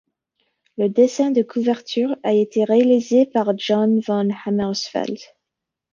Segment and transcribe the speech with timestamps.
[0.79, 5.19] Le dessin de couverture a été réalisé par John Von Hammersveld.